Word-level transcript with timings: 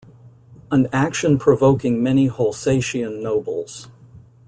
An 0.71 0.87
action 0.91 1.37
provoking 1.37 2.01
many 2.01 2.27
Holsatian 2.27 3.21
nobles. 3.21 3.87